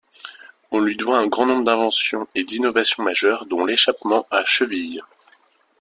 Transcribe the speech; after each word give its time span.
On 0.71 0.79
lui 0.79 0.95
doit 0.95 1.19
un 1.19 1.27
grand 1.27 1.45
nombre 1.45 1.63
d'inventions 1.65 2.27
et 2.33 2.43
d'innovations 2.43 3.03
majeures, 3.03 3.45
dont 3.45 3.65
l'échappement 3.65 4.25
à 4.31 4.43
chevilles. 4.45 5.03